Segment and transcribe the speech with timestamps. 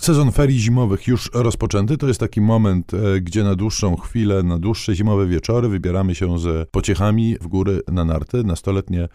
[0.00, 1.96] Sezon ferii zimowych już rozpoczęty.
[1.96, 6.38] To jest taki moment, e, gdzie na dłuższą chwilę, na dłuższe zimowe wieczory wybieramy się
[6.38, 8.44] z pociechami w góry na narty.
[8.44, 9.08] Nastoletnie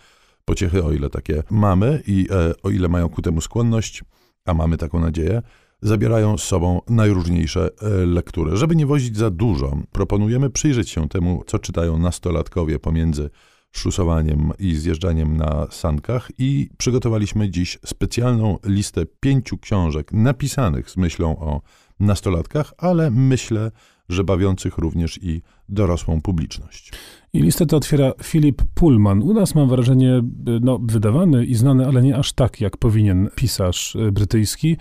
[0.45, 4.03] pociechy, o ile takie mamy i e, o ile mają ku temu skłonność,
[4.45, 5.41] a mamy taką nadzieję,
[5.81, 8.57] zabierają z sobą najróżniejsze e, lektury.
[8.57, 13.29] Żeby nie wozić za dużo, proponujemy przyjrzeć się temu, co czytają nastolatkowie pomiędzy
[13.77, 21.39] szusowaniem i zjeżdżaniem na sankach i przygotowaliśmy dziś specjalną listę pięciu książek napisanych z myślą
[21.39, 21.61] o
[21.99, 23.71] nastolatkach, ale myślę,
[24.09, 26.91] że bawiących również i dorosłą publiczność.
[27.33, 29.21] I listę to otwiera Filip Pullman.
[29.21, 30.21] U nas mam wrażenie,
[30.61, 34.77] no, wydawany i znany, ale nie aż tak, jak powinien pisarz e, brytyjski.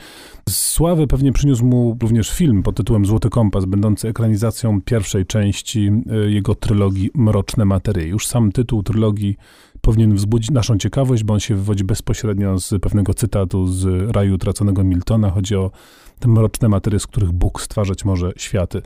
[0.49, 6.31] Sławę pewnie przyniósł mu również film pod tytułem Złoty Kompas, będący ekranizacją pierwszej części e,
[6.31, 8.07] jego trylogii Mroczne Materie.
[8.07, 9.37] Już sam tytuł trylogii
[9.85, 14.85] powinien wzbudzić naszą ciekawość, bo on się wywodzi bezpośrednio z pewnego cytatu z Raju Utraconego
[14.85, 15.31] Miltona.
[15.31, 15.71] Chodzi o
[16.19, 18.83] te mroczne materie, z których Bóg stwarzać może światy.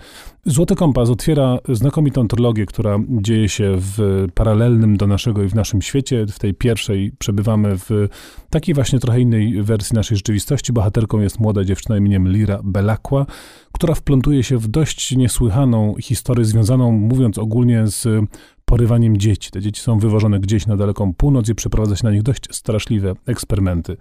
[0.46, 5.82] Złoty Kompas otwiera znakomitą trylogię, która dzieje się w paralelnym do naszego i w naszym
[5.82, 6.26] świecie.
[6.26, 8.08] W tej pierwszej przebywamy w
[8.50, 10.72] takiej właśnie trochę innej wersji naszej rzeczywistości.
[10.72, 13.26] Bohaterką jest młoda dziewczyna imieniem Lira Belakła,
[13.72, 18.28] która wplątuje się w dość niesłychaną historię związaną, mówiąc ogólnie, z
[18.68, 19.50] porywaniem dzieci.
[19.50, 23.14] Te dzieci są wywożone gdzieś na daleką północ i przeprowadza się na nich dość straszliwe
[23.26, 23.96] eksperymenty.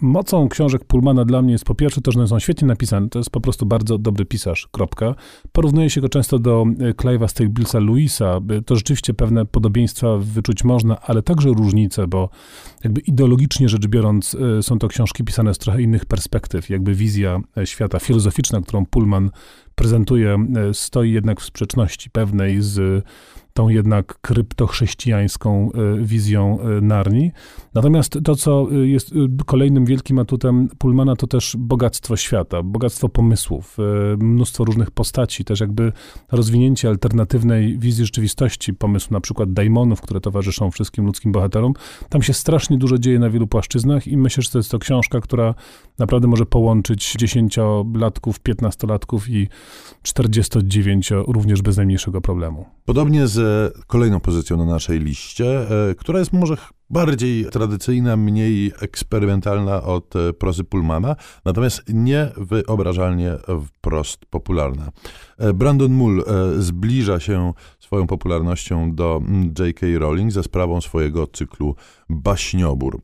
[0.00, 3.08] Mocą książek Pullmana dla mnie jest po pierwsze to, że one są świetnie napisane.
[3.08, 5.14] To jest po prostu bardzo dobry pisarz, kropka.
[5.52, 8.40] Porównuje się go często do e, Clive'a Stablesa Louisa.
[8.66, 12.28] To rzeczywiście pewne podobieństwa wyczuć można, ale także różnice, bo
[12.84, 16.70] jakby ideologicznie rzecz biorąc e, są to książki pisane z trochę innych perspektyw.
[16.70, 19.30] Jakby wizja e, świata filozoficzna, którą Pullman
[19.74, 23.04] prezentuje, stoi jednak w sprzeczności pewnej z
[23.52, 27.32] tą jednak kryptochrześcijańską e, wizją e, Narni.
[27.74, 29.14] Natomiast to, co e, jest
[29.46, 33.76] kolejnym wielkim atutem Pullmana, to też bogactwo świata, bogactwo pomysłów,
[34.18, 35.92] mnóstwo różnych postaci, też jakby
[36.32, 41.74] rozwinięcie alternatywnej wizji rzeczywistości, pomysł na przykład daimonów, które towarzyszą wszystkim ludzkim bohaterom.
[42.08, 45.20] Tam się strasznie dużo dzieje na wielu płaszczyznach i myślę, że to jest to książka,
[45.20, 45.54] która
[45.98, 49.48] naprawdę może połączyć dziesięciolatków, piętnastolatków i
[50.02, 52.66] 49 również bez najmniejszego problemu.
[52.84, 53.41] Podobnie z
[53.86, 56.56] kolejną pozycją na naszej liście, e, która jest może
[56.90, 63.36] bardziej tradycyjna, mniej eksperymentalna od e, prozy Pullmana, natomiast niewyobrażalnie
[63.66, 64.90] wprost popularna.
[65.38, 66.24] E, Brandon Mull
[66.58, 69.20] zbliża się swoją popularnością do
[69.58, 69.86] J.K.
[69.98, 71.76] Rowling za sprawą swojego cyklu
[72.08, 73.00] Baśniobór.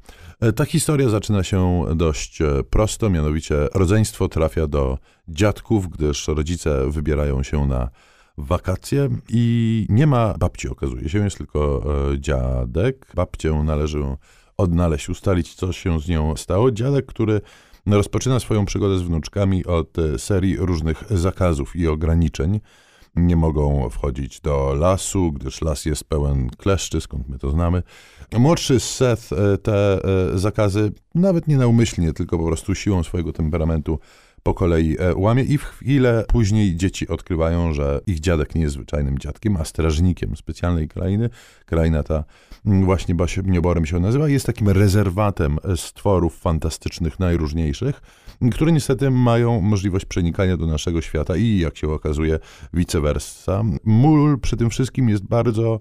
[0.57, 2.39] Ta historia zaczyna się dość
[2.71, 7.91] prosto, mianowicie rodzeństwo trafia do dziadków, gdyż rodzice wybierają się na
[8.39, 13.13] wakacje i nie ma babci, okazuje się, jest tylko e, dziadek.
[13.15, 14.05] Babcię należy
[14.57, 16.71] odnaleźć, ustalić, co się z nią stało.
[16.71, 17.41] Dziadek, który
[17.87, 22.61] rozpoczyna swoją przygodę z wnuczkami od e, serii różnych zakazów i ograniczeń.
[23.17, 27.83] Nie mogą wchodzić do lasu, gdyż las jest pełen kleszczy, skąd my to znamy.
[28.39, 30.01] Młodszy Seth e, te
[30.35, 33.99] zakazy nawet nie naumyślnie, tylko po prostu siłą swojego temperamentu
[34.43, 38.75] po kolei e, łamie i w chwilę później dzieci odkrywają, że ich dziadek nie jest
[38.75, 41.31] zwyczajnym dziadkiem, a strażnikiem specjalnej krainy.
[41.67, 42.25] Kraina ta
[42.67, 48.01] mm, właśnie Baśnioborem się nazywa jest takim rezerwatem stworów fantastycznych, najróżniejszych,
[48.53, 52.39] które niestety mają możliwość przenikania do naszego świata i jak się okazuje
[52.73, 53.63] vice versa.
[53.85, 55.81] Mul przy tym wszystkim jest bardzo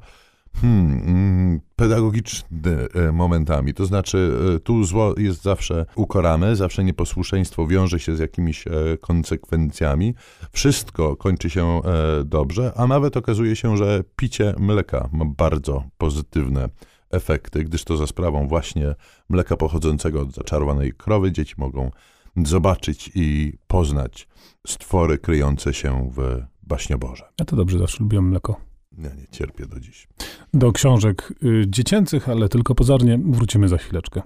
[0.61, 2.47] Hmm, mm, pedagogiczny
[2.93, 3.73] e, momentami.
[3.73, 8.71] To znaczy, e, tu zło jest zawsze ukorane, zawsze nieposłuszeństwo wiąże się z jakimiś e,
[9.01, 10.13] konsekwencjami.
[10.51, 11.81] Wszystko kończy się
[12.25, 16.69] dobrze, a nawet okazuje się, że picie mleka ma bardzo pozytywne
[17.11, 18.95] efekty, gdyż to za sprawą właśnie
[19.29, 21.91] mleka pochodzącego od zaczarowanej krowy dzieci mogą
[22.37, 24.27] zobaczyć i poznać
[24.67, 27.23] stwory kryjące się w baśnioborze.
[27.39, 28.66] Ja to dobrze, zawsze lubiłem mleko.
[28.97, 30.07] Ja nie cierpię do dziś.
[30.53, 34.21] Do książek y, dziecięcych, ale tylko pozornie, wrócimy za chwileczkę.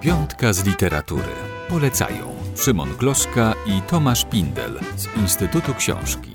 [0.00, 1.22] Piątka z literatury.
[1.68, 6.30] Polecają Szymon Gloszka i Tomasz Pindel z Instytutu Książki.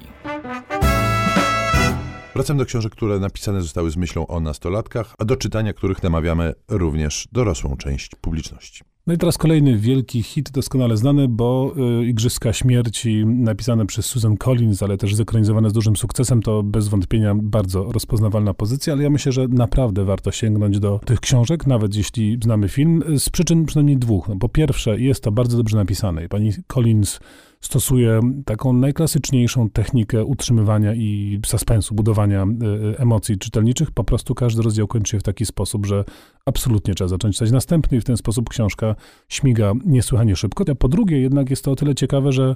[2.36, 6.53] Wracam do książek, które napisane zostały z myślą o nastolatkach, a do czytania których namawiamy
[6.68, 8.93] również dorosłą część publiczności.
[9.07, 14.38] No i teraz kolejny wielki hit, doskonale znany, bo y, Igrzyska Śmierci, napisane przez Susan
[14.38, 19.09] Collins, ale też zekranizowane z dużym sukcesem, to bez wątpienia bardzo rozpoznawalna pozycja, ale ja
[19.09, 23.97] myślę, że naprawdę warto sięgnąć do tych książek, nawet jeśli znamy film, z przyczyn przynajmniej
[23.97, 24.29] dwóch.
[24.29, 27.19] No, po pierwsze, jest to bardzo dobrze napisane i pani Collins
[27.63, 33.92] stosuje taką najklasyczniejszą technikę utrzymywania i suspensu, budowania y, emocji czytelniczych.
[33.92, 36.06] Po prostu każdy rozdział kończy się w taki sposób, że
[36.45, 38.95] absolutnie trzeba zacząć czytać następny i w ten sposób książka
[39.30, 40.63] śmiga niesłychanie szybko.
[40.71, 42.56] A po drugie jednak jest to o tyle ciekawe, że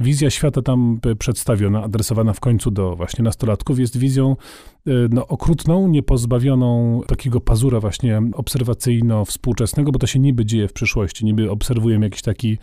[0.00, 4.36] wizja świata tam przedstawiona, adresowana w końcu do właśnie nastolatków jest wizją
[5.10, 11.50] no, okrutną, niepozbawioną takiego pazura właśnie obserwacyjno-współczesnego, bo to się niby dzieje w przyszłości, niby
[11.50, 12.58] obserwujemy jakiś taki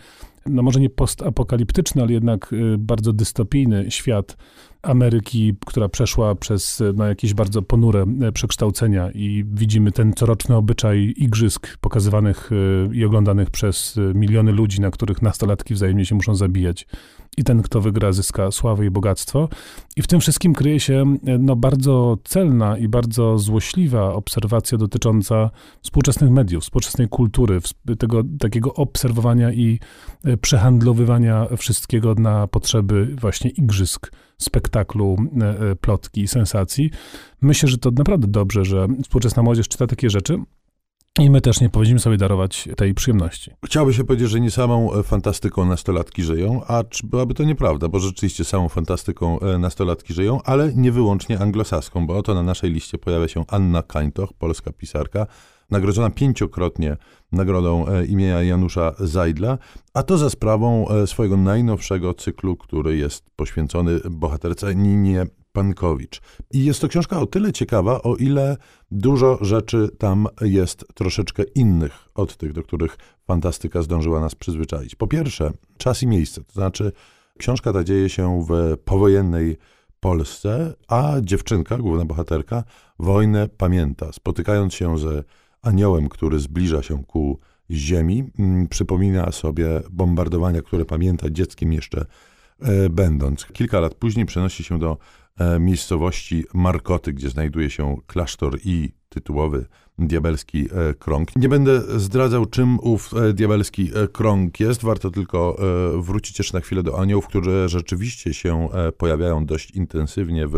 [0.46, 4.36] no może nie postapokaliptyczny, ale jednak y, bardzo dystopijny świat
[4.82, 11.14] Ameryki, która przeszła przez no, jakieś bardzo ponure e, przekształcenia i widzimy ten coroczny obyczaj
[11.16, 16.34] igrzysk pokazywanych e, i oglądanych przez e, miliony ludzi, na których nastolatki wzajemnie się muszą
[16.34, 16.86] zabijać.
[17.36, 19.48] I ten, kto wygra, zyska sławę i bogactwo.
[19.96, 25.50] I w tym wszystkim kryje się no, bardzo celna i bardzo złośliwa obserwacja dotycząca
[25.82, 27.58] współczesnych mediów, współczesnej kultury,
[27.98, 29.78] tego takiego obserwowania i
[30.40, 34.10] przehandlowywania wszystkiego na potrzeby właśnie igrzysk
[34.40, 36.90] spektaklu, e, e, plotki sensacji.
[37.40, 40.38] Myślę, że to naprawdę dobrze, że współczesna młodzież czyta takie rzeczy.
[41.18, 43.50] I my też nie powinniśmy sobie darować tej przyjemności.
[43.64, 47.98] Chciałoby się powiedzieć, że nie samą e, fantastyką nastolatki żyją, a byłaby to nieprawda, bo
[47.98, 53.28] rzeczywiście samą fantastyką nastolatki żyją, ale nie wyłącznie anglosaską, bo oto na naszej liście pojawia
[53.28, 55.26] się Anna Kańtoch, polska pisarka,
[55.70, 56.96] nagrodzona pięciokrotnie
[57.32, 59.58] nagrodą e, imienia Janusza Zajdla,
[59.94, 66.20] a to za sprawą e, swojego najnowszego cyklu, który jest poświęcony bohaterce Ninie Pankowicz.
[66.52, 68.56] I jest to książka o tyle ciekawa, o ile
[68.90, 72.96] dużo rzeczy tam jest troszeczkę innych od tych, do których
[73.26, 74.94] fantastyka zdążyła nas przyzwyczaić.
[74.94, 76.92] Po pierwsze, czas i miejsce, to znaczy
[77.38, 79.56] książka ta dzieje się w powojennej
[80.00, 82.64] Polsce, a dziewczynka, główna bohaterka,
[82.98, 84.12] wojnę pamięta.
[84.12, 85.24] Spotykając się ze
[85.62, 87.38] aniołem, który zbliża się ku
[87.70, 92.06] ziemi, mm, przypomina sobie bombardowania, które pamięta dzieckiem jeszcze
[92.60, 93.46] e, będąc.
[93.46, 94.98] Kilka lat później przenosi się do
[95.38, 99.66] e, miejscowości Markoty, gdzie znajduje się klasztor i tytułowy
[99.98, 101.36] diabelski e, krąg.
[101.36, 104.82] Nie będę zdradzał, czym ów diabelski krąg jest.
[104.82, 105.56] Warto tylko
[105.98, 108.68] wrócić jeszcze na chwilę do aniołów, które rzeczywiście się
[108.98, 110.56] pojawiają dość intensywnie w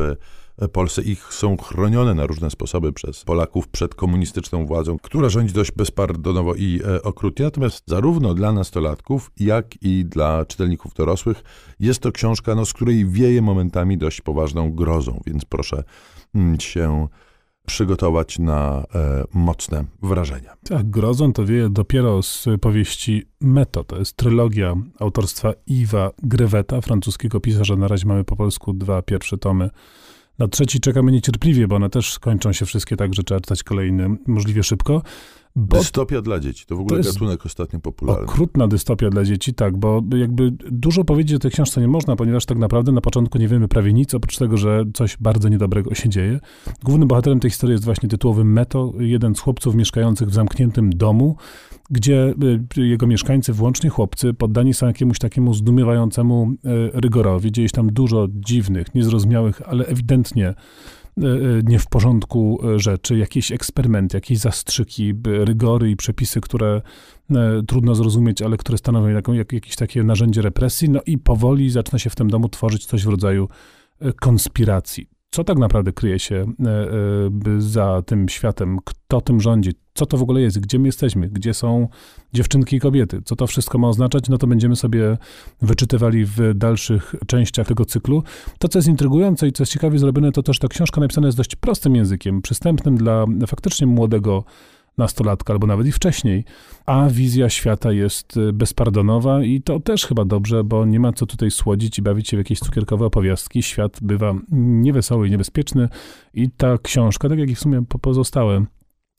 [0.73, 1.03] Polsce.
[1.03, 6.55] Ich są chronione na różne sposoby przez Polaków przed komunistyczną władzą, która rządzi dość bezpardonowo
[6.55, 7.45] i e, okrutnie.
[7.45, 11.43] Natomiast zarówno dla nastolatków, jak i dla czytelników dorosłych
[11.81, 15.85] jest to książka, no, z której wieje momentami dość poważną grozą, więc proszę
[16.35, 17.09] mm, się
[17.67, 20.57] przygotować na e, mocne wrażenia.
[20.69, 23.85] Tak, grozą to wieje dopiero z powieści Meto.
[23.85, 27.77] To jest trylogia autorstwa Iwa Greweta, francuskiego pisarza.
[27.77, 29.71] Na razie mamy po polsku dwa pierwsze tomy
[30.43, 34.09] na trzeci czekamy niecierpliwie, bo one też kończą się wszystkie tak, że trzeba czytać kolejny
[34.27, 35.03] możliwie szybko.
[35.57, 38.25] Bo dystopia dla dzieci, to w ogóle to gatunek ostatnio popularny.
[38.25, 42.47] Okrutna dystopia dla dzieci, tak, bo jakby dużo powiedzieć o tej książce nie można, ponieważ
[42.47, 46.09] tak naprawdę na początku nie wiemy prawie nic, oprócz tego, że coś bardzo niedobrego się
[46.09, 46.41] dzieje.
[46.85, 51.37] Głównym bohaterem tej historii jest właśnie tytułowy Meto, jeden z chłopców mieszkających w zamkniętym domu,
[51.91, 52.35] gdzie
[52.79, 57.53] y, jego mieszkańcy, włącznie chłopcy, poddani są jakiemuś takiemu zdumiewającemu y, rygorowi.
[57.53, 60.55] Dzieje się tam dużo dziwnych, niezrozumiałych, ale ewidentnie
[61.65, 66.83] nie w porządku e, rzeczy, jakieś eksperymenty, jakieś zastrzyki, rygory i przepisy, które
[67.67, 71.99] trudno zrozumieć, ale które stanowią jaką, jak, jakieś takie narzędzie represji, no i powoli zaczyna
[71.99, 73.49] się w tym domu tworzyć coś w rodzaju
[74.21, 76.91] konspiracji co tak naprawdę kryje się e, e,
[77.59, 81.55] za tym światem, kto tym rządzi, co to w ogóle jest, gdzie my jesteśmy, gdzie
[81.55, 81.89] są
[82.33, 85.19] dziewczynki i kobiety, co to wszystko ma oznaczać, no to będziemy sobie
[85.63, 88.23] wyczytywali w dalszych częściach tego cyklu.
[88.59, 91.39] To, co jest intrygujące i co jest ciekawie zrobione, to też ta książka napisana jest
[91.39, 94.45] dość prostym językiem, przystępnym dla faktycznie młodego
[94.99, 96.45] nastolatka albo nawet i wcześniej,
[96.87, 101.27] a wizja świata jest y, bezpardonowa i to też chyba dobrze, bo nie ma co
[101.27, 103.63] tutaj słodzić i bawić się w jakieś cukierkowe opowiastki.
[103.63, 105.89] Świat bywa niewesoły i niebezpieczny
[106.35, 108.65] i ta książka, tak jak i w sumie pozostałe,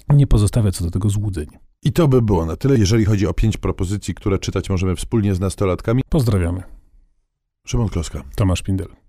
[0.09, 1.47] nie pozostawia co do tego złudzeń.
[1.83, 5.35] I to by było na tyle, jeżeli chodzi o pięć propozycji, które czytać możemy wspólnie
[5.35, 6.01] z nastolatkami.
[6.09, 6.63] Pozdrawiamy.
[7.67, 8.23] Szymon Kloska.
[8.35, 9.02] Tomasz Pindel.